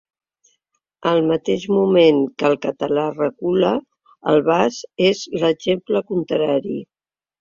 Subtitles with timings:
[1.09, 3.69] Al mateix moment que el català recula,
[4.33, 6.81] el basc és l’exemple contrari.